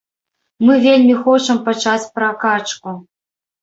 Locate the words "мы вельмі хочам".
0.67-1.63